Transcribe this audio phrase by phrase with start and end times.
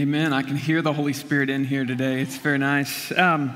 [0.00, 0.32] Amen.
[0.32, 2.22] I can hear the Holy Spirit in here today.
[2.22, 3.12] It's very nice.
[3.18, 3.54] Um,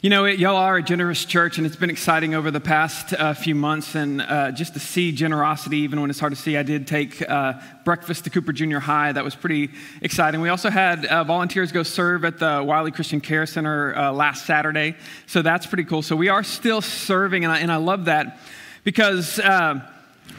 [0.00, 3.12] you know, it, y'all are a generous church, and it's been exciting over the past
[3.12, 3.94] uh, few months.
[3.94, 7.20] And uh, just to see generosity, even when it's hard to see, I did take
[7.28, 9.12] uh, breakfast to Cooper Junior High.
[9.12, 10.40] That was pretty exciting.
[10.40, 14.46] We also had uh, volunteers go serve at the Wylie Christian Care Center uh, last
[14.46, 14.96] Saturday.
[15.26, 16.00] So that's pretty cool.
[16.00, 18.38] So we are still serving, and I, and I love that
[18.84, 19.86] because uh,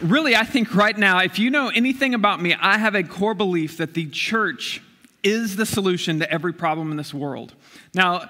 [0.01, 3.35] really, I think right now, if you know anything about me, I have a core
[3.35, 4.81] belief that the church
[5.25, 7.53] is the solution to every problem in this world.
[7.93, 8.29] Now,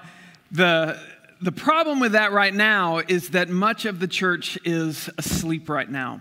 [0.50, 0.98] the,
[1.40, 5.88] the problem with that right now is that much of the church is asleep right
[5.88, 6.20] now.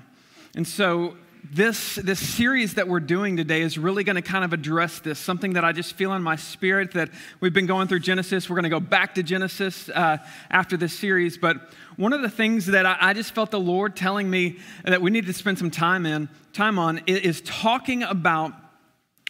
[0.54, 1.16] And so,
[1.54, 5.20] this, this series that we're doing today is really going to kind of address this,
[5.20, 8.50] something that I just feel in my spirit that we've been going through Genesis.
[8.50, 10.18] We're going to go back to Genesis uh,
[10.50, 11.38] after this series.
[11.38, 11.58] But
[11.98, 15.12] one of the things that I, I, just felt the Lord telling me that we
[15.12, 18.54] need to spend some time in, time on, is talking about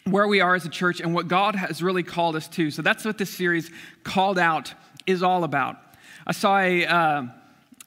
[0.08, 2.70] where we are as a church and what God has really called us to.
[2.70, 3.72] So that's what this series,
[4.04, 4.72] Called Out,
[5.08, 5.78] is all about.
[6.28, 7.24] I saw a, uh,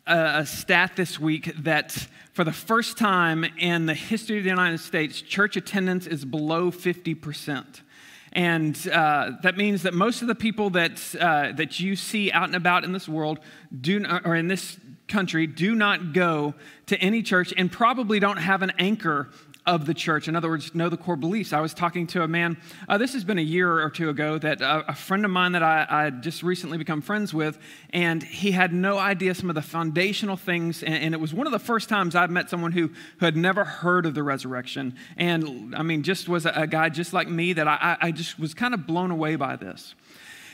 [0.04, 4.78] a stat this week that for the first time in the history of the United
[4.78, 7.82] States, church attendance is below 50%.
[8.32, 12.48] And uh, that means that most of the people that, uh, that you see out
[12.48, 13.38] and about in this world
[13.80, 16.54] do, or in this country do not go
[16.86, 19.30] to any church and probably don't have an anchor
[19.68, 20.28] of the church.
[20.28, 21.52] In other words, know the core beliefs.
[21.52, 22.56] I was talking to a man,
[22.88, 25.52] uh, this has been a year or two ago, that uh, a friend of mine
[25.52, 27.58] that I, I just recently become friends with,
[27.90, 30.82] and he had no idea some of the foundational things.
[30.82, 33.36] And, and it was one of the first times I've met someone who, who had
[33.36, 34.96] never heard of the resurrection.
[35.18, 38.38] And I mean, just was a, a guy just like me that I, I just
[38.38, 39.94] was kind of blown away by this.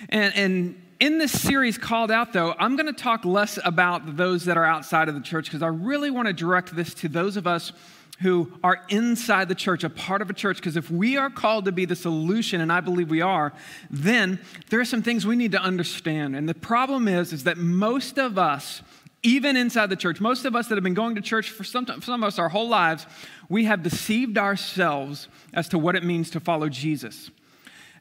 [0.09, 4.47] And, and in this series called out, though, I'm going to talk less about those
[4.47, 7.37] that are outside of the church because I really want to direct this to those
[7.37, 7.73] of us
[8.21, 11.65] who are inside the church, a part of a church, because if we are called
[11.65, 13.53] to be the solution, and I believe we are,
[13.91, 14.39] then
[14.71, 16.37] there are some things we need to understand.
[16.37, 18.83] And the problem is, is that most of us,
[19.23, 21.87] even inside the church, most of us that have been going to church for some,
[22.03, 23.07] some of us our whole lives,
[23.49, 27.31] we have deceived ourselves as to what it means to follow Jesus.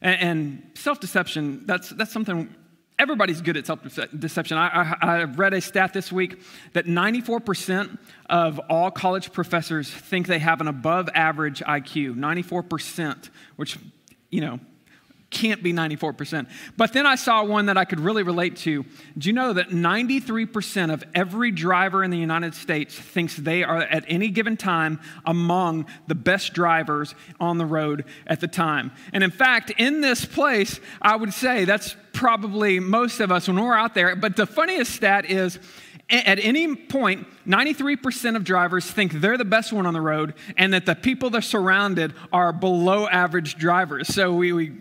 [0.00, 2.54] And, and self deception, that's, that's something
[3.04, 3.80] Everybody's good at self
[4.18, 4.56] deception.
[4.56, 6.40] I, I, I, read a stat this week
[6.72, 7.98] that 94%
[8.30, 12.14] of all college professors think they have an above average IQ.
[12.14, 13.78] 94%, which,
[14.30, 14.58] you know,
[15.34, 16.48] can't be 94%.
[16.76, 18.84] But then I saw one that I could really relate to.
[19.18, 23.82] Do you know that 93% of every driver in the United States thinks they are
[23.82, 28.92] at any given time among the best drivers on the road at the time?
[29.12, 33.60] And in fact, in this place, I would say that's probably most of us when
[33.60, 34.16] we're out there.
[34.16, 35.58] But the funniest stat is
[36.10, 40.74] at any point, 93% of drivers think they're the best one on the road and
[40.74, 44.08] that the people they're surrounded are below average drivers.
[44.08, 44.72] So we, we,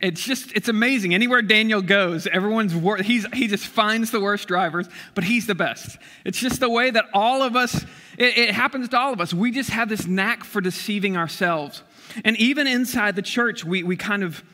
[0.00, 1.14] it's just, it's amazing.
[1.14, 5.54] Anywhere Daniel goes, everyone's, wor- he's, he just finds the worst drivers, but he's the
[5.54, 5.98] best.
[6.24, 7.82] It's just the way that all of us,
[8.16, 9.34] it, it happens to all of us.
[9.34, 11.82] We just have this knack for deceiving ourselves.
[12.24, 14.44] And even inside the church, we, we kind of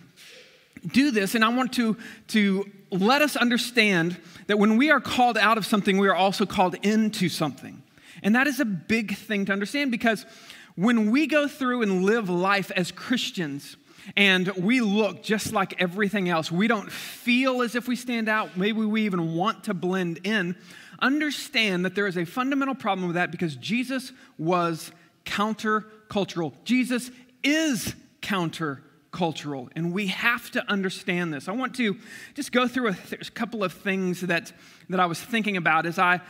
[0.87, 1.35] do this.
[1.35, 1.99] And I want to,
[2.29, 6.47] to let us understand that when we are called out of something, we are also
[6.47, 7.83] called into something.
[8.23, 10.27] And that is a big thing to understand because
[10.75, 13.77] when we go through and live life as Christians,
[14.17, 16.51] and we look just like everything else.
[16.51, 18.57] We don't feel as if we stand out.
[18.57, 20.57] Maybe we even want to blend in.
[21.01, 24.93] Understand that there is a fundamental problem with that because Jesus was
[25.25, 26.55] countercultural.
[26.65, 27.11] Jesus
[27.45, 28.83] is counter
[29.19, 31.49] cultural, and we have to understand this.
[31.49, 31.97] I want to
[32.35, 34.53] just go through a, th- a couple of things that,
[34.91, 36.21] that I was thinking about as I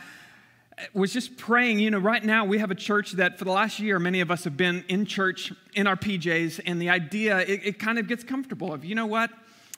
[0.91, 1.77] was just praying.
[1.77, 4.31] You know, right now we have a church that for the last year, many of
[4.31, 8.07] us have been in church in our PJs, and the idea, it, it kind of
[8.07, 9.29] gets comfortable of, you know what?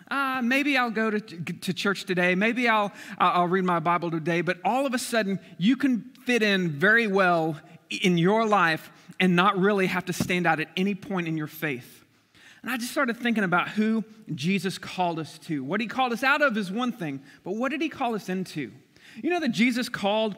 [0.09, 2.33] Uh, maybe I'll go to, to church today.
[2.33, 4.39] Maybe I'll, I'll read my Bible today.
[4.39, 7.57] But all of a sudden, you can fit in very well
[7.89, 8.89] in your life
[9.19, 12.00] and not really have to stand out at any point in your faith.
[12.61, 15.63] And I just started thinking about who Jesus called us to.
[15.63, 18.29] What he called us out of is one thing, but what did he call us
[18.29, 18.71] into?
[19.21, 20.35] You know that Jesus called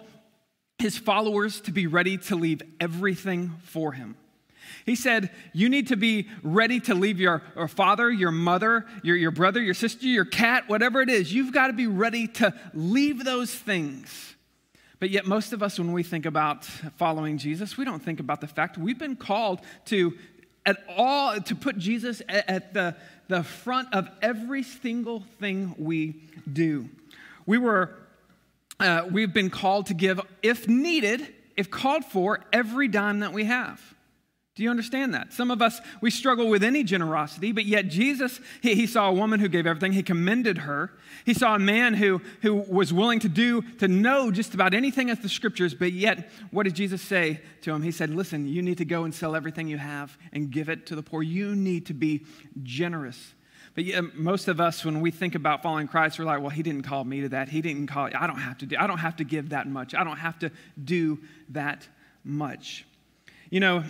[0.80, 4.16] his followers to be ready to leave everything for him.
[4.86, 9.16] He said, You need to be ready to leave your, your father, your mother, your,
[9.16, 11.34] your brother, your sister, your cat, whatever it is.
[11.34, 14.36] You've got to be ready to leave those things.
[15.00, 18.40] But yet, most of us, when we think about following Jesus, we don't think about
[18.40, 20.18] the fact we've been called to
[20.66, 22.96] at all, to put Jesus at the,
[23.28, 26.16] the front of every single thing we
[26.52, 26.90] do.
[27.46, 27.92] We were,
[28.80, 31.28] uh, we've been called to give, if needed,
[31.58, 33.93] if called for, every dime that we have.
[34.56, 35.34] Do you understand that?
[35.34, 39.14] Some of us, we struggle with any generosity, but yet Jesus, he, he, saw a
[39.14, 39.94] woman who gave everything.
[39.94, 40.92] He commended her.
[41.26, 45.10] He saw a man who, who was willing to do, to know just about anything
[45.10, 47.82] as the scriptures, but yet, what did Jesus say to him?
[47.82, 50.86] He said, Listen, you need to go and sell everything you have and give it
[50.88, 51.24] to the poor.
[51.24, 52.24] You need to be
[52.62, 53.34] generous.
[53.74, 56.62] But yeah, most of us, when we think about following Christ, we're like, well, he
[56.62, 57.50] didn't call me to that.
[57.50, 59.96] He didn't call, I don't have to do, I don't have to give that much.
[59.96, 60.52] I don't have to
[60.84, 61.18] do
[61.50, 61.88] that
[62.24, 62.86] much.
[63.50, 63.84] You know,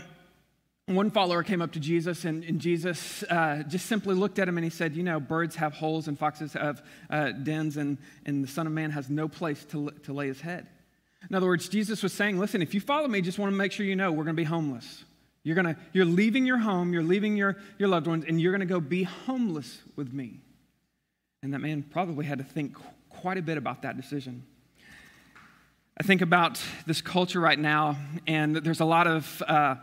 [0.88, 4.58] one follower came up to Jesus, and, and Jesus uh, just simply looked at him
[4.58, 8.44] and he said, You know, birds have holes and foxes have uh, dens, and, and
[8.44, 10.68] the Son of Man has no place to, to lay his head.
[11.30, 13.72] In other words, Jesus was saying, Listen, if you follow me, just want to make
[13.72, 15.06] sure you know we're going to be homeless.
[15.44, 18.68] You're, gonna, you're leaving your home, you're leaving your, your loved ones, and you're going
[18.68, 20.42] to go be homeless with me.
[21.42, 22.76] And that man probably had to think
[23.10, 24.44] quite a bit about that decision.
[25.98, 29.76] I think about this culture right now, and there's a lot of uh,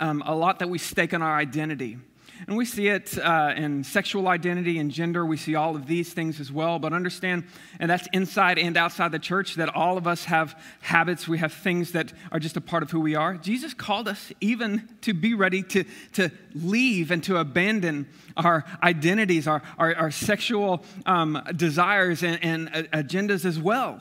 [0.00, 1.98] um, a lot that we stake on our identity.
[2.46, 5.24] And we see it uh, in sexual identity and gender.
[5.24, 6.78] We see all of these things as well.
[6.78, 7.44] But understand,
[7.78, 11.28] and that's inside and outside the church, that all of us have habits.
[11.28, 13.34] We have things that are just a part of who we are.
[13.34, 19.46] Jesus called us even to be ready to, to leave and to abandon our identities,
[19.46, 24.00] our, our, our sexual um, desires and, and agendas as well.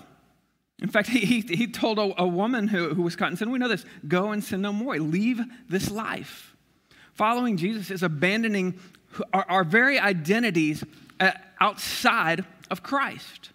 [0.82, 3.60] In fact, he, he told a, a woman who, who was caught and said, We
[3.60, 4.98] know this go and sin no more.
[4.98, 6.56] Leave this life.
[7.14, 8.80] Following Jesus is abandoning
[9.32, 10.84] our, our very identities
[11.20, 13.52] uh, outside of Christ.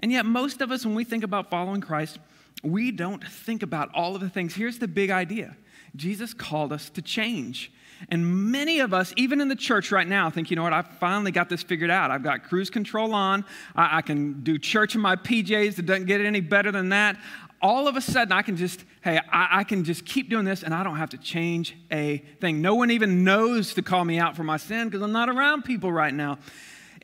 [0.00, 2.18] And yet, most of us, when we think about following Christ,
[2.62, 4.54] we don't think about all of the things.
[4.54, 5.56] Here's the big idea
[5.94, 7.72] Jesus called us to change.
[8.10, 10.82] And many of us, even in the church right now, think, you know what, I
[10.82, 12.10] finally got this figured out.
[12.10, 13.44] I've got cruise control on.
[13.74, 15.78] I, I can do church in my PJs.
[15.78, 17.16] It doesn't get any better than that.
[17.62, 20.62] All of a sudden, I can just, hey, I, I can just keep doing this
[20.62, 22.60] and I don't have to change a thing.
[22.60, 25.62] No one even knows to call me out for my sin because I'm not around
[25.62, 26.38] people right now.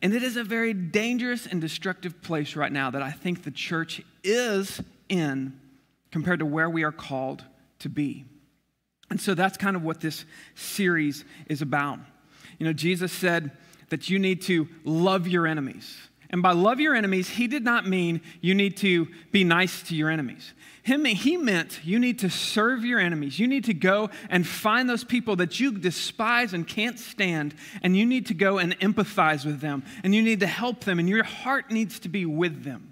[0.03, 3.51] And it is a very dangerous and destructive place right now that I think the
[3.51, 5.59] church is in
[6.11, 7.45] compared to where we are called
[7.79, 8.27] to be.
[9.13, 10.25] And so that's kind of what this
[10.55, 11.99] series is about.
[12.59, 13.51] You know, Jesus said
[13.91, 15.99] that you need to love your enemies.
[16.31, 19.95] And by love your enemies, he did not mean you need to be nice to
[19.95, 20.55] your enemies.
[20.83, 23.39] He meant you need to serve your enemies.
[23.39, 27.95] You need to go and find those people that you despise and can't stand, and
[27.95, 31.07] you need to go and empathize with them, and you need to help them, and
[31.07, 32.92] your heart needs to be with them.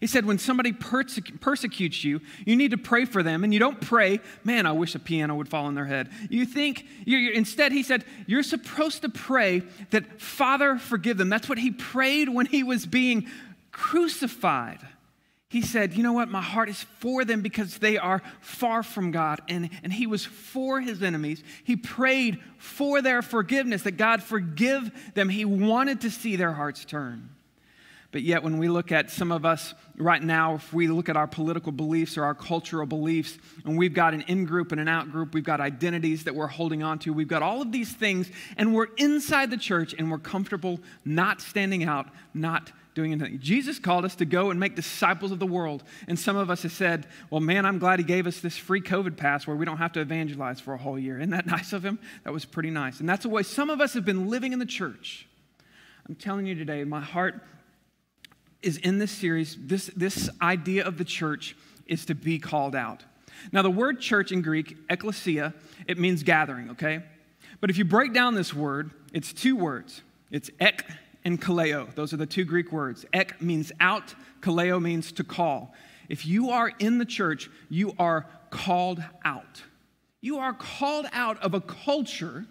[0.00, 3.44] He said, when somebody persecutes you, you need to pray for them.
[3.44, 6.10] And you don't pray, man, I wish a piano would fall on their head.
[6.28, 11.28] You think, you're, instead, he said, you're supposed to pray that, Father, forgive them.
[11.28, 13.28] That's what he prayed when he was being
[13.72, 14.80] crucified.
[15.50, 16.28] He said, You know what?
[16.28, 19.40] My heart is for them because they are far from God.
[19.48, 21.42] And, and he was for his enemies.
[21.64, 25.28] He prayed for their forgiveness, that God forgive them.
[25.28, 27.30] He wanted to see their hearts turn.
[28.12, 31.16] But yet, when we look at some of us right now, if we look at
[31.16, 34.88] our political beliefs or our cultural beliefs, and we've got an in group and an
[34.88, 37.92] out group, we've got identities that we're holding on to, we've got all of these
[37.92, 43.38] things, and we're inside the church and we're comfortable not standing out, not doing anything.
[43.38, 45.84] Jesus called us to go and make disciples of the world.
[46.08, 48.80] And some of us have said, well, man, I'm glad he gave us this free
[48.80, 51.18] COVID pass where we don't have to evangelize for a whole year.
[51.18, 52.00] Isn't that nice of him?
[52.24, 52.98] That was pretty nice.
[52.98, 55.28] And that's the way some of us have been living in the church.
[56.08, 57.40] I'm telling you today, my heart
[58.62, 63.04] is in this series, this, this idea of the church is to be called out.
[63.52, 65.54] Now, the word church in Greek, ecclesia,
[65.86, 67.02] it means gathering, okay?
[67.60, 70.84] But if you break down this word, it's two words it's ek
[71.24, 71.92] and kaleo.
[71.94, 73.04] Those are the two Greek words.
[73.12, 75.74] Ek means out, kaleo means to call.
[76.08, 79.62] If you are in the church, you are called out.
[80.20, 82.46] You are called out of a culture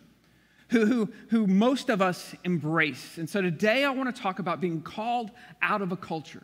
[0.70, 3.18] who, who, who most of us embrace.
[3.18, 6.44] And so today I want to talk about being called out of a culture.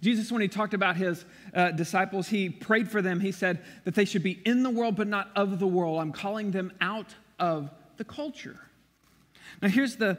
[0.00, 3.20] Jesus, when he talked about his uh, disciples, he prayed for them.
[3.20, 6.00] He said that they should be in the world, but not of the world.
[6.00, 8.58] I'm calling them out of the culture.
[9.60, 10.18] Now, here's the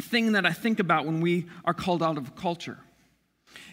[0.00, 2.78] thing that I think about when we are called out of a culture.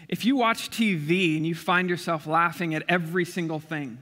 [0.08, 3.98] If you watch TV and you find yourself laughing at every single thing,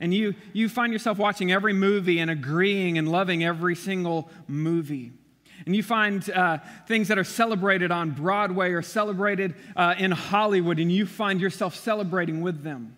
[0.00, 5.12] and you, you find yourself watching every movie and agreeing and loving every single movie.
[5.66, 10.78] And you find uh, things that are celebrated on Broadway or celebrated uh, in Hollywood,
[10.78, 12.96] and you find yourself celebrating with them.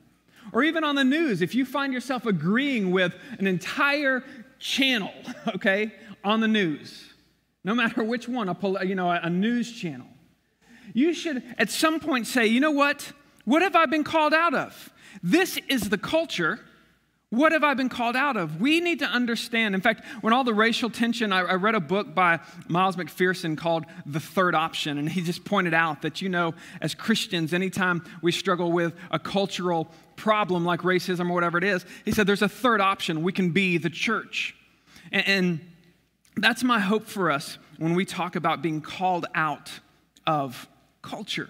[0.52, 4.22] Or even on the news, if you find yourself agreeing with an entire
[4.60, 5.12] channel,
[5.48, 5.92] okay,
[6.22, 7.12] on the news,
[7.64, 10.06] no matter which one, a, you know, a news channel,
[10.94, 13.12] you should at some point say, you know what?
[13.44, 14.92] What have I been called out of?
[15.22, 16.60] This is the culture
[17.32, 18.60] What have I been called out of?
[18.60, 19.74] We need to understand.
[19.74, 23.56] In fact, when all the racial tension, I, I, read a book by Miles McPherson
[23.56, 28.04] called The Third Option, and he just pointed out that, you know, as Christians, anytime
[28.20, 32.42] we struggle with a cultural problem like racism or whatever it is, he said there's
[32.42, 33.22] a third option.
[33.22, 34.54] We can be the church.
[35.10, 35.60] and, and
[36.36, 39.70] that's my hope for us when we talk about being called out
[40.26, 40.68] of
[41.00, 41.48] culture.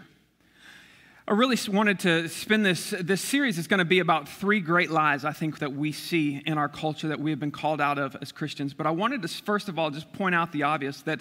[1.33, 4.91] I really wanted to spend this, this series is going to be about three great
[4.91, 7.99] lies I think that we see in our culture that we have been called out
[7.99, 8.75] of as Christians.
[8.75, 11.21] But I wanted to first of all just point out the obvious that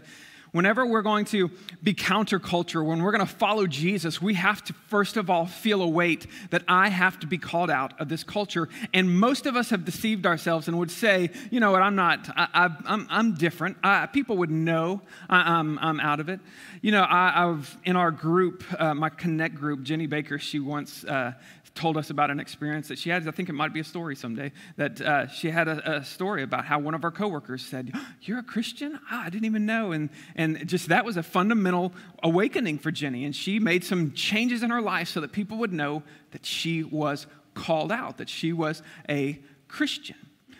[0.51, 1.49] whenever we're going to
[1.81, 5.81] be counterculture, when we're going to follow Jesus, we have to first of all feel
[5.81, 8.69] a weight that I have to be called out of this culture.
[8.93, 12.29] And most of us have deceived ourselves and would say, you know what, I'm not,
[12.35, 13.77] I, am I'm different.
[13.83, 16.39] I, people would know I, am I'm, I'm out of it.
[16.81, 21.03] You know, I, have in our group, uh, my Connect group, Jenny Baker, she once
[21.05, 21.33] uh,
[21.73, 23.27] told us about an experience that she had.
[23.27, 24.51] I think it might be a story someday.
[24.77, 28.39] That uh, she had a, a, story about how one of our coworkers said, "You're
[28.39, 28.99] a Christian?
[29.11, 33.25] Oh, I didn't even know." And and just that was a fundamental awakening for Jenny,
[33.25, 36.83] and she made some changes in her life so that people would know that she
[36.83, 40.17] was called out, that she was a Christian.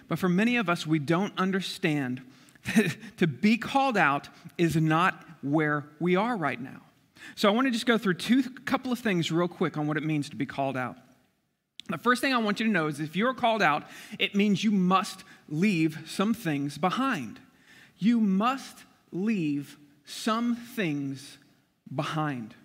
[0.08, 2.22] But for many of us, we don't understand
[2.75, 6.82] that to be called out is not where we are right now.
[7.36, 9.98] So I want to just go through two couple of things real quick on what
[9.98, 10.98] it means to be called out.
[11.90, 13.84] The first thing I want you to know is if you're called out,
[14.20, 17.40] it means you must leave some things behind.
[17.98, 18.78] You must
[19.12, 21.38] leave some things
[21.94, 22.56] behind.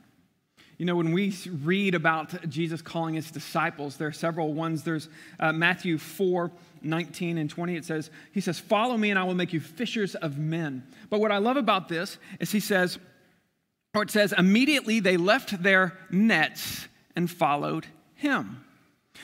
[0.79, 4.83] You know, when we read about Jesus calling his disciples, there are several ones.
[4.83, 5.09] There's
[5.41, 6.51] uh, Matthew 4
[6.83, 7.77] 19 and 20.
[7.77, 10.87] It says, He says, Follow me and I will make you fishers of men.
[11.09, 12.99] But what I love about this is he says,
[13.97, 16.87] or it says, immediately they left their nets
[17.17, 18.66] and followed him.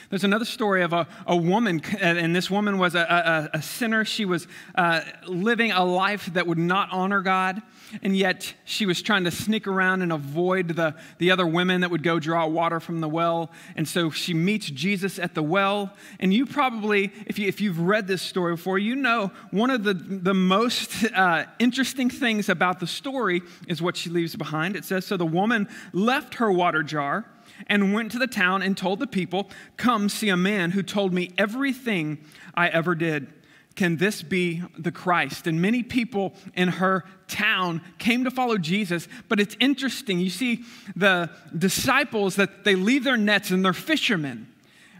[0.09, 4.05] There's another story of a, a woman, and this woman was a, a, a sinner.
[4.05, 7.61] She was uh, living a life that would not honor God,
[8.01, 11.91] and yet she was trying to sneak around and avoid the, the other women that
[11.91, 13.51] would go draw water from the well.
[13.75, 15.93] And so she meets Jesus at the well.
[16.19, 19.83] And you probably, if, you, if you've read this story before, you know one of
[19.83, 24.75] the, the most uh, interesting things about the story is what she leaves behind.
[24.75, 27.25] It says, So the woman left her water jar
[27.67, 31.13] and went to the town and told the people, Come see a man who told
[31.13, 32.19] me everything
[32.53, 33.31] I ever did.
[33.75, 35.47] Can this be the Christ?
[35.47, 39.07] And many people in her town came to follow Jesus.
[39.29, 40.19] But it's interesting.
[40.19, 40.63] You see,
[40.95, 44.52] the disciples that they leave their nets and they're fishermen.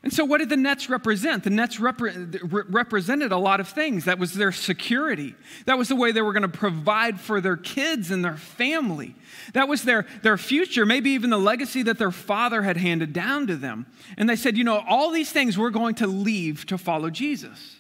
[0.03, 1.45] And so, what did the nets represent?
[1.45, 4.03] The nets repre- represented a lot of things.
[4.03, 5.33] That was their security.
[5.65, 9.15] That was the way they were going to provide for their kids and their family.
[9.53, 13.47] That was their, their future, maybe even the legacy that their father had handed down
[13.47, 13.85] to them.
[14.17, 17.77] And they said, you know, all these things we're going to leave to follow Jesus.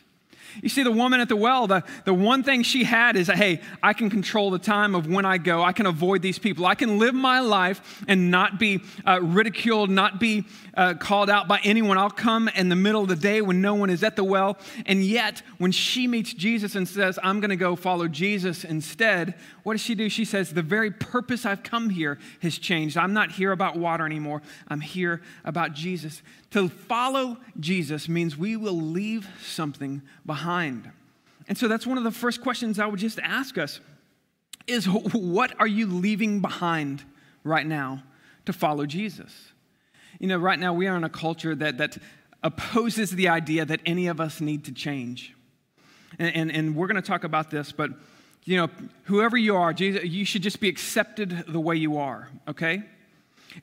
[0.61, 3.61] You see, the woman at the well, the, the one thing she had is, hey,
[3.81, 5.63] I can control the time of when I go.
[5.63, 6.65] I can avoid these people.
[6.65, 10.45] I can live my life and not be uh, ridiculed, not be
[10.75, 11.97] uh, called out by anyone.
[11.97, 14.57] I'll come in the middle of the day when no one is at the well.
[14.85, 19.35] And yet, when she meets Jesus and says, I'm going to go follow Jesus instead,
[19.63, 20.09] what does she do?
[20.09, 22.97] She says, The very purpose I've come here has changed.
[22.97, 24.41] I'm not here about water anymore.
[24.67, 26.21] I'm here about Jesus.
[26.53, 30.91] To follow Jesus means we will leave something behind.
[31.47, 33.79] And so that's one of the first questions I would just ask us
[34.67, 37.03] is what are you leaving behind
[37.43, 38.03] right now
[38.45, 39.33] to follow Jesus?
[40.19, 41.97] You know, right now we are in a culture that, that
[42.43, 45.33] opposes the idea that any of us need to change.
[46.19, 47.89] And, and, and we're going to talk about this, but
[48.45, 48.69] you know,
[49.05, 52.83] whoever you are, Jesus, you should just be accepted the way you are, okay?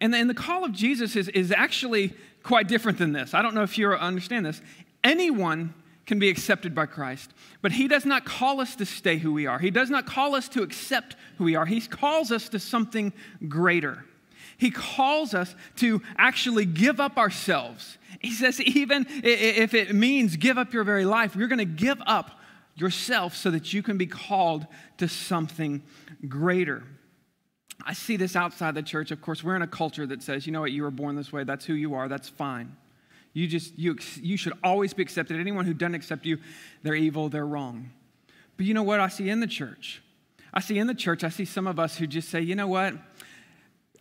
[0.01, 3.35] And, and the call of Jesus is, is actually quite different than this.
[3.35, 4.61] I don't know if you understand this.
[5.03, 5.75] Anyone
[6.07, 7.33] can be accepted by Christ,
[7.63, 9.59] but He does not call us to stay who we are.
[9.59, 11.67] He does not call us to accept who we are.
[11.67, 13.13] He calls us to something
[13.49, 14.05] greater.
[14.59, 17.97] He calls us to actually give up ourselves.
[18.19, 22.03] He says, even if it means give up your very life, you're going to give
[22.07, 22.33] up
[22.75, 24.67] yourself so that you can be called
[24.99, 25.83] to something
[26.29, 26.83] greater.
[27.87, 29.11] I see this outside the church.
[29.11, 31.33] Of course, we're in a culture that says, you know what, you were born this
[31.33, 32.77] way, that's who you are, that's fine.
[33.33, 35.39] You just, you, you should always be accepted.
[35.39, 36.39] Anyone who doesn't accept you,
[36.83, 37.91] they're evil, they're wrong.
[38.57, 40.03] But you know what I see in the church?
[40.53, 42.67] I see in the church, I see some of us who just say, you know
[42.67, 42.95] what,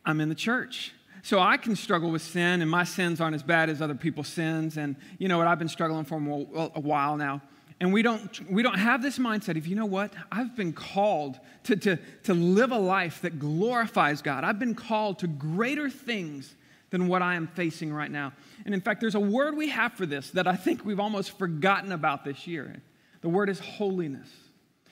[0.04, 0.94] I'm in the church.
[1.22, 4.30] So I can struggle with sin, and my sins aren't as bad as other people's
[4.30, 4.78] sins.
[4.78, 7.42] And you know what, I've been struggling for a while now.
[7.82, 10.14] And we don't, we don't have this mindset of, you know what?
[10.32, 14.44] I've been called to, to, to live a life that glorifies God.
[14.44, 16.56] I've been called to greater things
[16.90, 18.34] than what I am facing right now.
[18.66, 21.38] And in fact, there's a word we have for this that I think we've almost
[21.38, 22.82] forgotten about this year.
[23.22, 24.30] The word is holiness.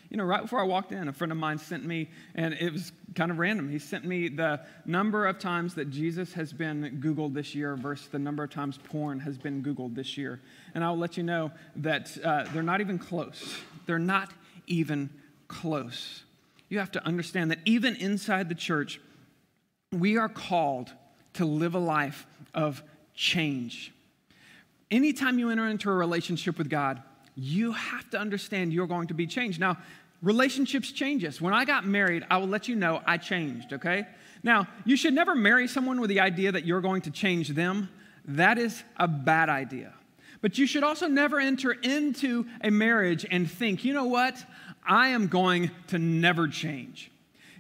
[0.10, 2.72] You know, right before I walked in, a friend of mine sent me, and it
[2.72, 3.70] was kind of random.
[3.70, 8.08] He sent me the number of times that Jesus has been Googled this year versus
[8.08, 10.40] the number of times porn has been Googled this year.
[10.74, 13.60] And I'll let you know that uh, they're not even close.
[13.86, 14.32] They're not
[14.66, 15.10] even
[15.48, 16.24] close.
[16.70, 19.02] You have to understand that even inside the church,
[19.92, 20.92] we are called
[21.34, 22.82] to live a life of
[23.14, 23.94] change.
[24.90, 27.02] Anytime you enter into a relationship with God,
[27.38, 29.60] you have to understand you're going to be changed.
[29.60, 29.78] Now,
[30.24, 31.40] relationships change us.
[31.40, 34.08] When I got married, I will let you know I changed, okay?
[34.42, 37.90] Now, you should never marry someone with the idea that you're going to change them.
[38.26, 39.94] That is a bad idea.
[40.42, 44.44] But you should also never enter into a marriage and think, you know what?
[44.86, 47.12] I am going to never change.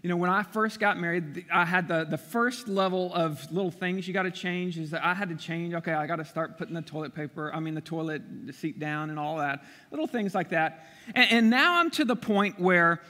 [0.07, 3.71] You know, when I first got married, I had the, the first level of little
[3.71, 6.23] things you got to change is that I had to change, okay, I got to
[6.23, 8.21] start putting the toilet paper, I mean, the toilet
[8.53, 10.87] seat down and all that, little things like that.
[11.13, 13.01] And, and now I'm to the point where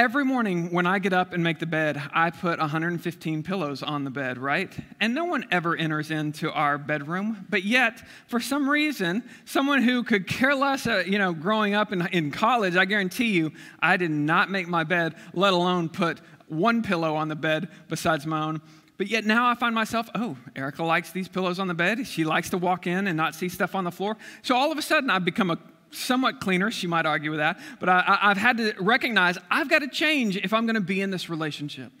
[0.00, 4.04] Every morning when I get up and make the bed, I put 115 pillows on
[4.04, 4.72] the bed, right?
[4.98, 7.44] And no one ever enters into our bedroom.
[7.50, 11.92] But yet, for some reason, someone who could care less, uh, you know, growing up
[11.92, 16.22] in, in college, I guarantee you, I did not make my bed, let alone put
[16.48, 18.62] one pillow on the bed besides my own.
[18.96, 22.06] But yet now I find myself, oh, Erica likes these pillows on the bed.
[22.06, 24.16] She likes to walk in and not see stuff on the floor.
[24.40, 25.58] So all of a sudden I've become a
[25.90, 26.70] somewhat cleaner.
[26.70, 27.58] She might argue with that.
[27.78, 31.00] But I, have had to recognize I've got to change if I'm going to be
[31.00, 31.92] in this relationship.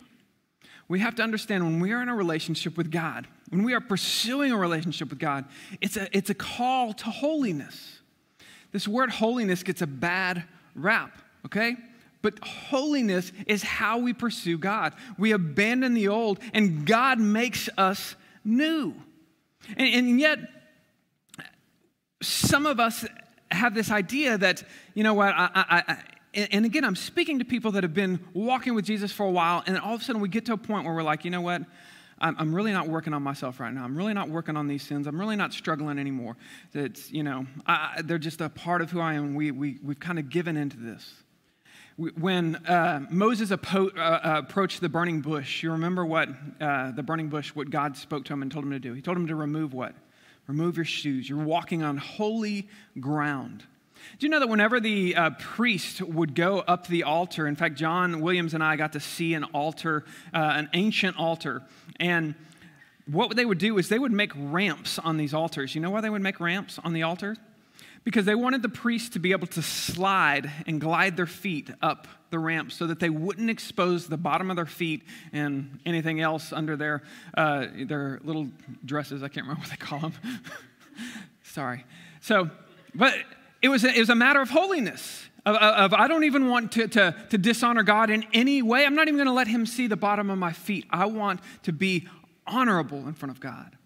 [0.88, 3.80] We have to understand when we are in a relationship with God, when we are
[3.80, 5.44] pursuing a relationship with God,
[5.80, 8.00] it's a, it's a call to holiness.
[8.72, 10.44] This word holiness gets a bad
[10.74, 11.16] rap,
[11.46, 11.76] okay?
[12.22, 14.94] But holiness is how we pursue God.
[15.16, 18.94] We abandon the old, and God makes us new.
[19.76, 20.38] And, and yet,
[22.22, 23.06] some of us
[23.50, 24.62] have this idea that,
[24.94, 25.96] you know what, I, I, I,
[26.34, 29.62] and again, I'm speaking to people that have been walking with Jesus for a while,
[29.66, 31.40] and all of a sudden we get to a point where we're like, you know
[31.40, 31.62] what,
[32.20, 33.82] I'm, really not working on myself right now.
[33.82, 35.06] I'm really not working on these sins.
[35.06, 36.36] I'm really not struggling anymore.
[36.74, 39.34] It's, you know, I, they're just a part of who I am.
[39.34, 41.14] We, we, we've kind of given into this.
[41.96, 46.28] When uh, Moses appo- uh, uh, approached the burning bush, you remember what
[46.60, 48.92] uh, the burning bush, what God spoke to him and told him to do?
[48.92, 49.94] He told him to remove what?
[50.50, 51.28] Remove your shoes.
[51.28, 53.62] You're walking on holy ground.
[54.18, 57.76] Do you know that whenever the uh, priest would go up the altar, in fact,
[57.76, 61.62] John Williams and I got to see an altar, uh, an ancient altar,
[62.00, 62.34] and
[63.06, 65.76] what they would do is they would make ramps on these altars.
[65.76, 67.36] You know why they would make ramps on the altar?
[68.04, 72.08] Because they wanted the priests to be able to slide and glide their feet up
[72.30, 76.52] the ramp so that they wouldn't expose the bottom of their feet and anything else
[76.52, 77.02] under their,
[77.36, 78.48] uh, their little
[78.84, 79.22] dresses.
[79.22, 80.14] I can't remember what they call them.
[81.42, 81.84] Sorry.
[82.20, 82.50] So,
[82.94, 83.14] but
[83.60, 85.26] it was, a, it was a matter of holiness.
[85.44, 88.84] Of, of, I don't even want to, to, to dishonor God in any way.
[88.84, 90.86] I'm not even going to let him see the bottom of my feet.
[90.90, 92.06] I want to be
[92.46, 93.76] honorable in front of God.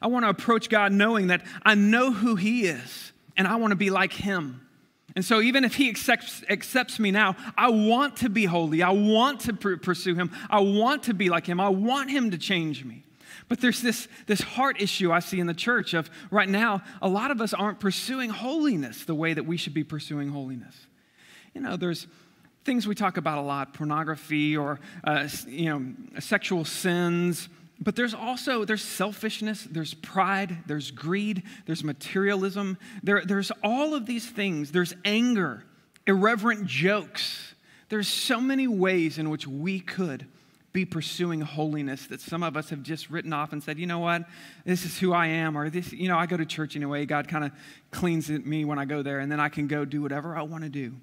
[0.00, 3.72] I want to approach God knowing that I know who he is and I want
[3.72, 4.66] to be like him.
[5.14, 8.82] And so, even if he accepts, accepts me now, I want to be holy.
[8.82, 10.30] I want to pr- pursue him.
[10.48, 11.60] I want to be like him.
[11.60, 13.04] I want him to change me.
[13.48, 17.08] But there's this, this heart issue I see in the church of right now, a
[17.08, 20.86] lot of us aren't pursuing holiness the way that we should be pursuing holiness.
[21.52, 22.06] You know, there's
[22.64, 28.14] things we talk about a lot pornography or, uh, you know, sexual sins but there's
[28.14, 32.78] also there's selfishness there's pride there's greed there's materialism.
[33.02, 34.72] There, there's all of these things.
[34.72, 35.64] There's anger
[36.06, 37.54] irreverent jokes.
[37.88, 40.26] There's so many ways in which we could
[40.72, 43.98] be pursuing holiness that some of us have just written off and said you know
[43.98, 44.24] what?
[44.64, 47.06] This is who i am or this you know i go to church anyway.
[47.06, 47.52] God kind of
[47.90, 50.64] cleans me when i go there and then i can go do whatever i want
[50.64, 50.94] to do.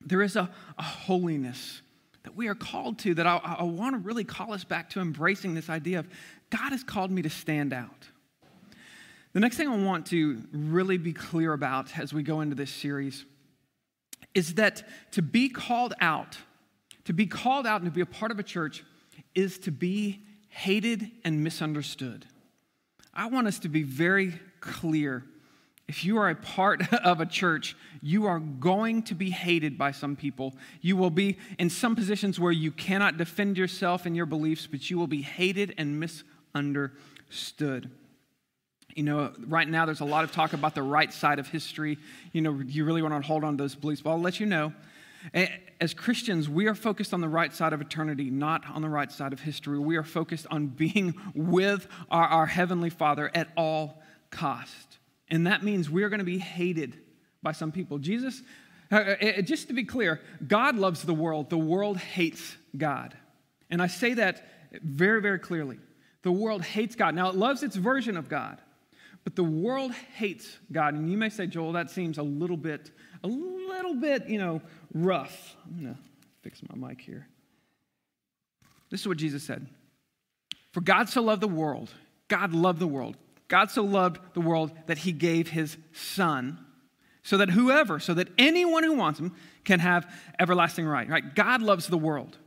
[0.00, 1.82] There is a, a holiness
[2.22, 5.00] that we are called to, that I, I want to really call us back to
[5.00, 6.08] embracing this idea of
[6.50, 8.08] God has called me to stand out.
[9.32, 12.70] The next thing I want to really be clear about as we go into this
[12.70, 13.24] series
[14.34, 16.36] is that to be called out,
[17.04, 18.84] to be called out and to be a part of a church
[19.34, 22.26] is to be hated and misunderstood.
[23.14, 25.24] I want us to be very clear
[25.90, 29.90] if you are a part of a church, you are going to be hated by
[29.90, 30.54] some people.
[30.80, 34.88] You will be in some positions where you cannot defend yourself and your beliefs, but
[34.88, 37.90] you will be hated and misunderstood.
[38.94, 41.98] You know, right now there's a lot of talk about the right side of history.
[42.30, 44.00] You know, you really want to hold on to those beliefs.
[44.00, 44.72] But I'll let you know
[45.80, 49.10] As Christians, we are focused on the right side of eternity, not on the right
[49.10, 49.78] side of history.
[49.80, 54.00] We are focused on being with our, our Heavenly Father at all
[54.30, 54.99] cost.
[55.30, 56.98] And that means we are going to be hated
[57.42, 57.98] by some people.
[57.98, 58.42] Jesus,
[58.90, 63.16] uh, uh, just to be clear, God loves the world, the world hates God.
[63.70, 64.44] And I say that
[64.82, 65.78] very, very clearly.
[66.22, 67.14] The world hates God.
[67.14, 68.60] Now, it loves its version of God,
[69.24, 70.94] but the world hates God.
[70.94, 72.90] And you may say, Joel, that seems a little bit,
[73.24, 74.60] a little bit, you know,
[74.92, 75.56] rough.
[75.64, 76.00] I'm going to
[76.42, 77.26] fix my mic here.
[78.90, 79.66] This is what Jesus said
[80.72, 81.90] For God so loved the world,
[82.28, 83.16] God loved the world.
[83.50, 86.58] God so loved the world that he gave his son
[87.22, 89.34] so that whoever, so that anyone who wants him
[89.64, 91.08] can have everlasting right.
[91.08, 91.34] Right?
[91.34, 92.38] God loves the world.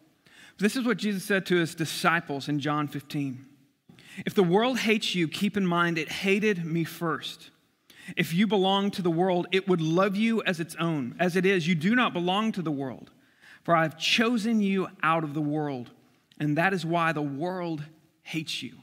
[0.58, 3.46] This is what Jesus said to his disciples in John 15.
[4.26, 7.52] If the world hates you, keep in mind it hated me first.
[8.16, 11.16] If you belong to the world, it would love you as its own.
[11.20, 13.12] As it is, you do not belong to the world,
[13.64, 15.92] for I have chosen you out of the world,
[16.40, 17.84] and that is why the world
[18.22, 18.83] hates you.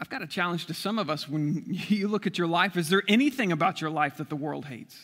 [0.00, 2.76] I've got a challenge to some of us when you look at your life.
[2.76, 4.96] Is there anything about your life that the world hates?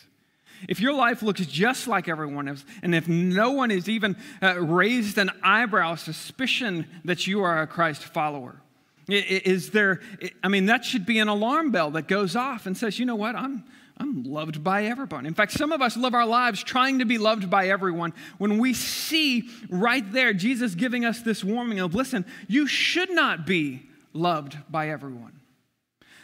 [0.68, 4.58] If your life looks just like everyone else, and if no one has even uh,
[4.60, 8.60] raised an eyebrow suspicion that you are a Christ follower,
[9.08, 10.00] is there,
[10.42, 13.16] I mean, that should be an alarm bell that goes off and says, you know
[13.16, 13.64] what, I'm,
[13.98, 15.26] I'm loved by everyone.
[15.26, 18.58] In fact, some of us live our lives trying to be loved by everyone when
[18.58, 23.82] we see right there Jesus giving us this warning of, listen, you should not be
[24.14, 25.40] loved by everyone.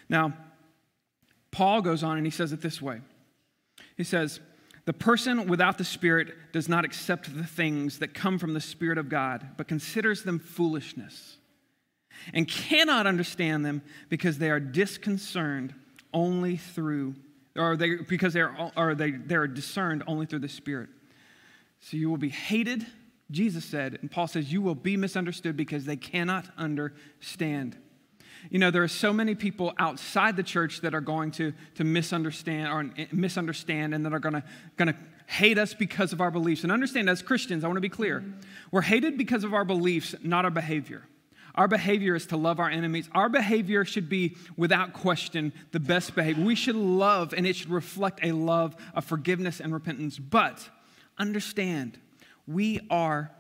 [0.09, 0.33] Now,
[1.51, 3.01] Paul goes on and he says it this way
[3.97, 4.41] He says,
[4.87, 8.97] The person without the Spirit does not accept the things that come from the Spirit
[8.97, 11.37] of God, but considers them foolishness
[12.33, 15.75] and cannot understand them because they are disconcerted
[16.13, 17.15] only through,
[17.57, 20.89] or they, because they are, or they, they are discerned only through the Spirit.
[21.81, 22.87] So you will be hated,
[23.31, 27.77] Jesus said, and Paul says, you will be misunderstood because they cannot understand.
[28.49, 31.85] You know, there are so many people outside the church that are going to, to
[31.85, 34.43] misunderstand or eh, misunderstand and that are going
[34.79, 36.63] to hate us because of our beliefs.
[36.63, 38.25] And understand, as Christians, I want to be clear,
[38.71, 41.05] we're hated because of our beliefs, not our behavior.
[41.55, 43.09] Our behavior is to love our enemies.
[43.13, 46.45] Our behavior should be, without question, the best behavior.
[46.45, 50.19] We should love, and it should reflect a love of forgiveness and repentance.
[50.19, 50.69] But
[51.19, 51.99] understand,
[52.53, 53.31] we are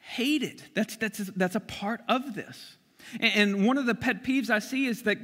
[0.00, 0.62] hated.
[0.74, 2.76] That's, that's, that's a part of this.
[3.20, 5.18] And one of the pet peeves I see is that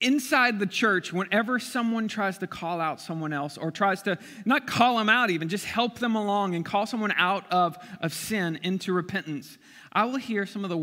[0.00, 4.66] inside the church, whenever someone tries to call out someone else or tries to not
[4.66, 8.58] call them out, even just help them along and call someone out of, of sin
[8.62, 9.58] into repentance,
[9.92, 10.76] I will hear some of the,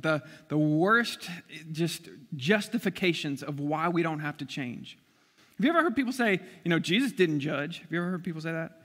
[0.00, 1.30] the, the worst
[1.72, 4.98] just justifications of why we don't have to change.
[5.56, 7.80] Have you ever heard people say, you know, Jesus didn't judge?
[7.80, 8.77] Have you ever heard people say that?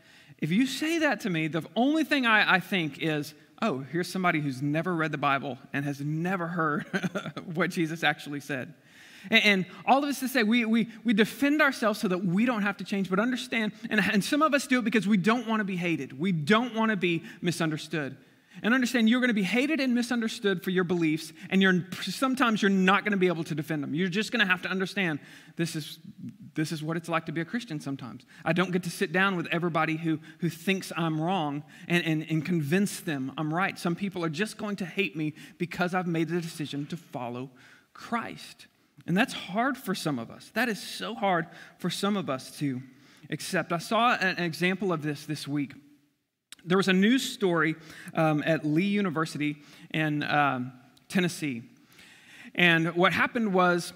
[0.44, 4.12] If you say that to me, the only thing I, I think is, oh, here's
[4.12, 6.84] somebody who's never read the Bible and has never heard
[7.54, 8.74] what Jesus actually said.
[9.32, 12.64] And, all of us to say, we, we, we defend ourselves so that we don't
[12.64, 15.48] have to change, but understand, and, and some of us do it because we don't
[15.48, 16.20] want to be hated.
[16.20, 18.18] We don't want to be misunderstood.
[18.62, 22.62] And understand you're going to be hated and misunderstood for your beliefs, and you're, sometimes
[22.62, 23.96] you're not going to be able to defend them.
[23.96, 25.20] You're just going to have to understand
[25.56, 26.00] this is,
[26.56, 28.26] this is what it's like to be a Christian sometimes.
[28.46, 32.26] I don't get to sit down with everybody who, who thinks I'm wrong and, and,
[32.30, 33.78] and convince them I'm right.
[33.78, 37.50] Some people are just going to hate me because I've made the decision to follow
[37.94, 38.68] Christ.
[39.08, 40.52] And that's hard for some of us.
[40.54, 41.48] That is so hard
[41.80, 42.82] for some of us to
[43.30, 43.74] accept.
[43.74, 45.74] I saw an example of this this week.
[46.66, 47.76] There was a news story
[48.14, 49.58] um, at Lee University
[49.92, 50.72] in um,
[51.10, 51.64] Tennessee.
[52.56, 53.92] And what happened was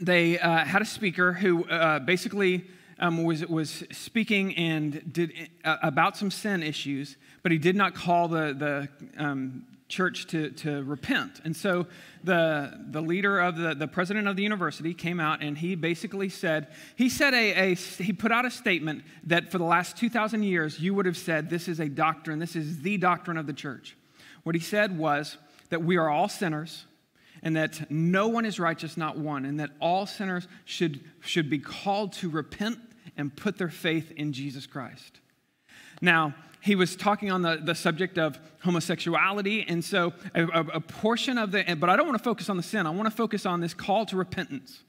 [0.00, 2.66] they uh, had a speaker who uh, basically
[2.98, 5.32] um, was, was speaking and did
[5.64, 10.50] uh, about some sin issues, but he did not call the, the um, church to,
[10.50, 11.40] to repent.
[11.44, 11.86] And so
[12.22, 16.28] the, the leader of the, the president of the university came out and he basically
[16.28, 20.42] said, he said a, a, he put out a statement that for the last 2,000
[20.42, 23.52] years you would have said this is a doctrine, this is the doctrine of the
[23.52, 23.96] church.
[24.42, 25.38] What he said was
[25.70, 26.84] that we are all sinners
[27.42, 31.58] and that no one is righteous, not one, and that all sinners should, should be
[31.58, 32.78] called to repent
[33.16, 35.20] and put their faith in Jesus Christ.
[36.00, 39.64] Now, he was talking on the, the subject of homosexuality.
[39.68, 42.56] And so, a, a, a portion of the, but I don't want to focus on
[42.56, 44.82] the sin, I want to focus on this call to repentance.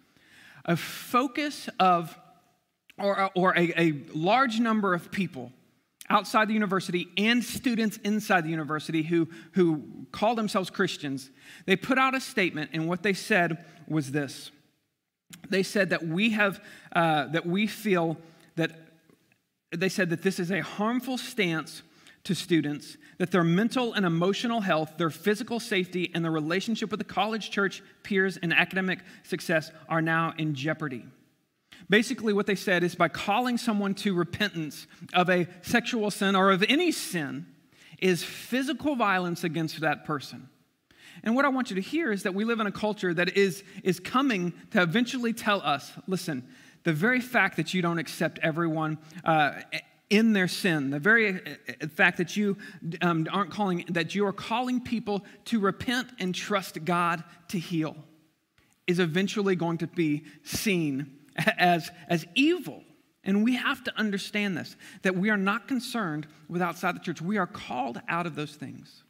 [0.65, 2.17] A focus of,
[2.97, 5.51] or, or a, a large number of people
[6.09, 11.29] outside the university and students inside the university who, who call themselves Christians,
[11.65, 14.51] they put out a statement, and what they said was this.
[15.49, 16.63] They said that we have,
[16.95, 18.17] uh, that we feel
[18.55, 18.71] that
[19.71, 21.83] they said that this is a harmful stance
[22.23, 26.99] to students, that their mental and emotional health, their physical safety, and their relationship with
[26.99, 31.05] the college, church, peers, and academic success are now in jeopardy.
[31.87, 36.51] Basically, what they said is by calling someone to repentance of a sexual sin or
[36.51, 37.45] of any sin
[37.99, 40.49] is physical violence against that person.
[41.23, 43.37] And what I want you to hear is that we live in a culture that
[43.37, 46.47] is, is coming to eventually tell us listen,
[46.83, 49.53] the very fact that you don't accept everyone uh,
[50.09, 52.57] in their sin, the very uh, fact that you
[53.01, 57.95] um, aren't calling, that you are calling people to repent and trust God to heal,
[58.87, 61.18] is eventually going to be seen
[61.57, 62.83] as, as evil.
[63.23, 67.21] And we have to understand this that we are not concerned with outside the church.
[67.21, 69.03] We are called out of those things.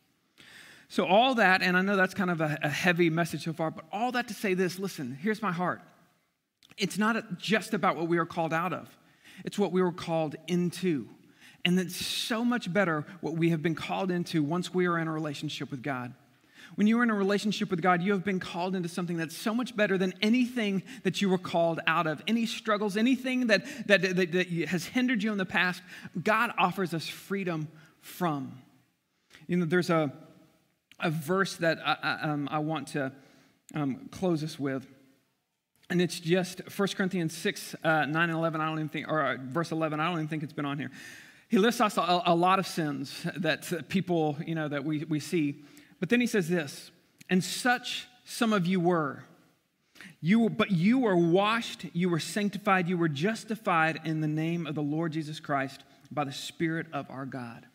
[0.91, 3.69] So, all that, and I know that's kind of a, a heavy message so far,
[3.69, 5.81] but all that to say this listen, here's my heart.
[6.77, 8.89] It's not just about what we are called out of,
[9.45, 11.07] it's what we were called into.
[11.65, 15.09] And it's so much better what we have been called into once we are in
[15.09, 16.13] a relationship with God.
[16.75, 19.35] When you are in a relationship with God, you have been called into something that's
[19.35, 22.21] so much better than anything that you were called out of.
[22.27, 25.81] Any struggles, anything that, that, that, that has hindered you in the past,
[26.21, 27.67] God offers us freedom
[28.01, 28.61] from.
[29.47, 30.13] You know, there's a,
[30.99, 33.11] a verse that I, I, um, I want to
[33.73, 34.87] um, close us with.
[35.89, 38.61] And it's just 1 Corinthians 6, uh, 9 and 11.
[38.61, 40.77] I don't even think, or uh, verse 11, I don't even think it's been on
[40.77, 40.91] here.
[41.49, 45.19] He lists us a, a lot of sins that people, you know, that we, we
[45.19, 45.63] see.
[45.99, 46.91] But then he says this,
[47.29, 49.23] and such some of you were.
[50.21, 54.75] You, but you were washed, you were sanctified, you were justified in the name of
[54.75, 57.65] the Lord Jesus Christ by the Spirit of our God.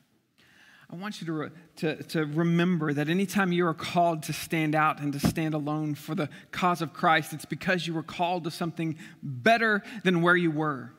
[0.91, 4.75] I want you to, re, to, to remember that anytime you are called to stand
[4.75, 8.45] out and to stand alone for the cause of Christ, it's because you were called
[8.45, 10.93] to something better than where you were.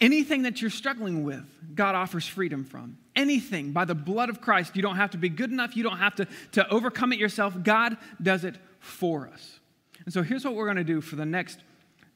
[0.00, 2.98] Anything that you're struggling with, God offers freedom from.
[3.14, 4.74] Anything by the blood of Christ.
[4.74, 5.76] You don't have to be good enough.
[5.76, 7.54] You don't have to, to overcome it yourself.
[7.62, 9.60] God does it for us.
[10.04, 11.60] And so here's what we're going to do for the next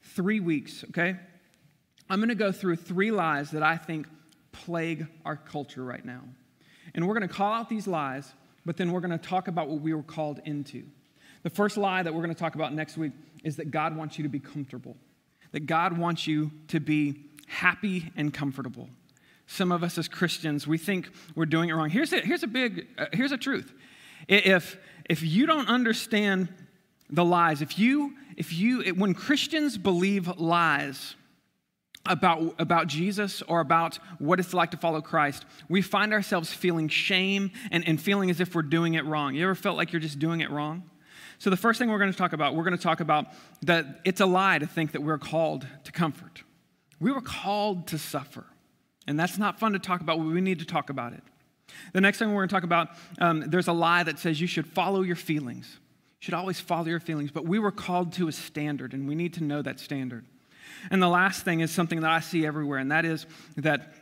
[0.03, 1.15] three weeks, okay?
[2.09, 4.07] I'm going to go through three lies that I think
[4.51, 6.21] plague our culture right now.
[6.93, 8.31] And we're going to call out these lies,
[8.65, 10.83] but then we're going to talk about what we were called into.
[11.43, 13.13] The first lie that we're going to talk about next week
[13.43, 14.97] is that God wants you to be comfortable,
[15.51, 18.87] that God wants you to be happy and comfortable.
[19.47, 21.89] Some of us as Christians, we think we're doing it wrong.
[21.89, 23.73] Here's a, here's a big, uh, here's a truth.
[24.27, 24.77] If,
[25.09, 26.49] if you don't understand
[27.09, 31.15] the lies, if you, if you, it, when Christians believe lies,
[32.05, 36.87] about, about Jesus or about what it's like to follow Christ, we find ourselves feeling
[36.87, 39.35] shame and, and feeling as if we're doing it wrong.
[39.35, 40.89] You ever felt like you're just doing it wrong?
[41.37, 43.27] So, the first thing we're going to talk about, we're going to talk about
[43.61, 46.43] that it's a lie to think that we're called to comfort.
[46.99, 48.45] We were called to suffer.
[49.07, 51.23] And that's not fun to talk about, but we need to talk about it.
[51.93, 54.47] The next thing we're going to talk about, um, there's a lie that says you
[54.47, 55.67] should follow your feelings.
[56.19, 59.15] You should always follow your feelings, but we were called to a standard, and we
[59.15, 60.25] need to know that standard.
[60.91, 63.25] And the last thing is something that I see everywhere, and that is
[63.57, 63.93] that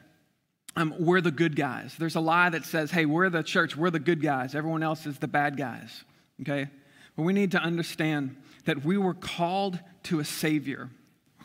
[0.75, 1.95] um, we're the good guys.
[1.97, 5.05] There's a lie that says, hey, we're the church, we're the good guys, everyone else
[5.05, 6.03] is the bad guys,
[6.41, 6.69] okay?
[7.15, 10.89] But we need to understand that we were called to a Savior,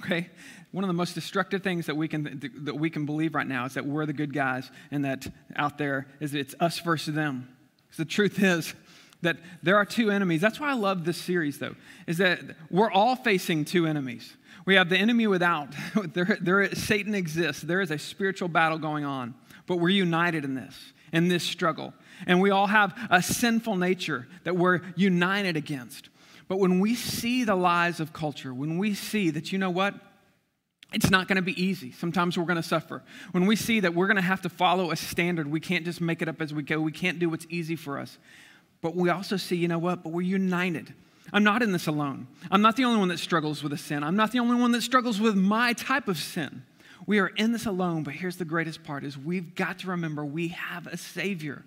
[0.05, 0.31] okay?
[0.71, 3.67] One of the most destructive things that we can, that we can believe right now
[3.67, 7.49] is that we're the good guys, and that out there is it's us versus them.
[7.87, 8.75] Because the truth is,
[9.23, 10.41] that there are two enemies.
[10.41, 14.37] That's why I love this series, though, is that we're all facing two enemies.
[14.65, 15.75] We have the enemy without.
[16.13, 17.63] there, Satan exists.
[17.63, 19.35] There is a spiritual battle going on,
[19.67, 21.95] but we're united in this, in this struggle.
[22.27, 26.09] And we all have a sinful nature that we're united against.
[26.49, 29.95] But when we see the lies of culture, when we see that, you know what?
[30.93, 31.93] It's not going to be easy.
[31.93, 33.03] Sometimes we're going to suffer.
[33.31, 36.01] When we see that we're going to have to follow a standard, we can't just
[36.01, 36.81] make it up as we go.
[36.81, 38.19] We can't do what's easy for us.
[38.83, 40.03] But we also see, you know what?
[40.03, 40.93] But we're united.
[41.33, 42.27] I'm not in this alone.
[42.51, 44.03] I'm not the only one that struggles with a sin.
[44.03, 46.65] I'm not the only one that struggles with my type of sin.
[47.07, 50.25] We are in this alone, but here's the greatest part is we've got to remember
[50.25, 51.65] we have a savior.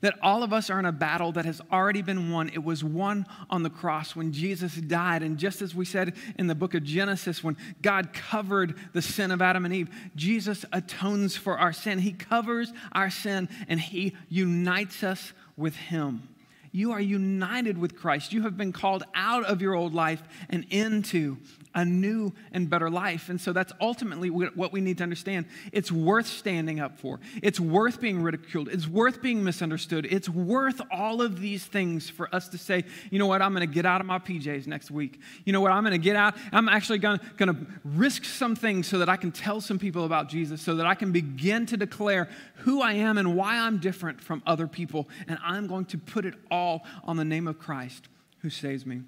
[0.00, 2.48] That all of us are in a battle that has already been won.
[2.48, 5.22] It was won on the cross when Jesus died.
[5.22, 9.30] And just as we said in the book of Genesis, when God covered the sin
[9.30, 11.98] of Adam and Eve, Jesus atones for our sin.
[11.98, 16.28] He covers our sin and He unites us with Him.
[16.72, 18.32] You are united with Christ.
[18.32, 20.20] You have been called out of your old life
[20.50, 21.36] and into
[21.74, 23.28] a new and better life.
[23.28, 25.46] And so that's ultimately what we need to understand.
[25.72, 30.80] It's worth standing up for, it's worth being ridiculed, it's worth being misunderstood, it's worth
[30.90, 33.86] all of these things for us to say, you know what, I'm going to get
[33.86, 35.20] out of my PJs next week.
[35.44, 38.86] You know what, I'm going to get out, I'm actually going to risk some things
[38.86, 41.76] so that I can tell some people about Jesus, so that I can begin to
[41.76, 45.08] declare who I am and why I'm different from other people.
[45.28, 48.08] And I'm going to put it all on the name of Christ
[48.40, 49.02] who saves me.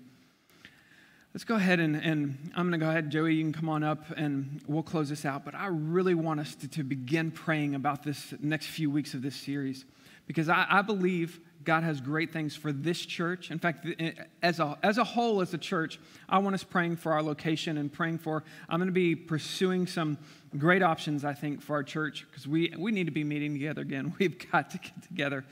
[1.37, 3.83] Let's go ahead and, and I'm going to go ahead, Joey, you can come on
[3.83, 5.44] up and we'll close this out.
[5.44, 9.20] But I really want us to, to begin praying about this next few weeks of
[9.20, 9.85] this series
[10.27, 13.51] because I, I believe God has great things for this church.
[13.51, 16.96] In fact, eh, as a, as a whole, as a church, I want us praying
[16.96, 20.16] for our location and praying for, I'm going to be pursuing some
[20.57, 23.83] great options, I think, for our church because we, we need to be meeting together
[23.83, 24.14] again.
[24.18, 25.44] We've got to get together.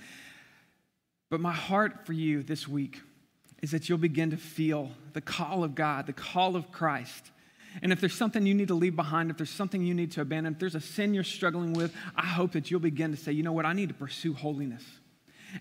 [1.29, 3.03] But my heart for you this week
[3.65, 7.31] is that you'll begin to feel the call of God, the call of Christ.
[7.81, 10.21] And if there's something you need to leave behind, if there's something you need to
[10.21, 13.33] abandon, if there's a sin you're struggling with, I hope that you'll begin to say,
[13.33, 14.85] you know what, I need to pursue holiness.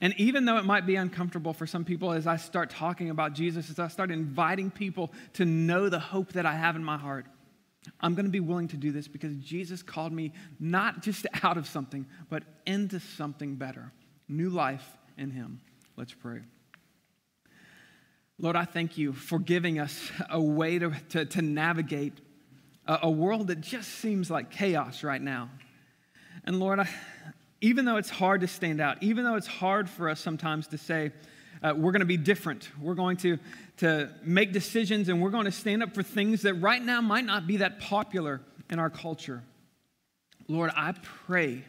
[0.02, 3.32] And even though it might be uncomfortable for some people as I start talking about
[3.32, 6.98] Jesus, as I start inviting people to know the hope that I have in my
[6.98, 7.26] heart,
[8.02, 11.56] I'm going to be willing to do this because Jesus called me not just out
[11.56, 13.94] of something, but into something better.
[14.28, 15.62] New life in Him.
[15.96, 16.42] Let's pray.
[18.40, 22.14] Lord, I thank you for giving us a way to, to, to navigate
[22.88, 25.50] a, a, world that just seems like chaos right now.
[26.44, 26.90] And Lord, I,
[27.62, 30.80] even though it's hard to stand out, even though it's hard for us sometimes to
[30.80, 31.12] say,
[31.62, 33.38] uh, we're going to be different, we're going to,
[33.78, 37.26] to make decisions, and we're going to stand up for things that right now might
[37.26, 39.44] not be that popular in our culture.
[40.48, 40.94] Lord, I
[41.26, 41.64] pray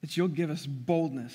[0.00, 1.34] that you'll give us boldness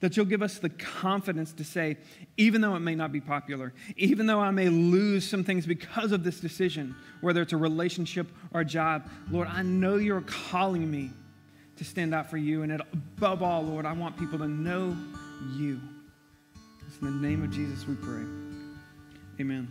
[0.00, 1.96] that you'll give us the confidence to say,
[2.36, 6.12] even though it may not be popular, even though I may lose some things because
[6.12, 10.90] of this decision, whether it's a relationship or a job, Lord, I know you're calling
[10.90, 11.10] me
[11.76, 12.62] to stand out for you.
[12.62, 14.96] And above all, Lord, I want people to know
[15.56, 15.80] you.
[16.86, 18.24] It's in the name of Jesus we pray.
[19.40, 19.70] Amen.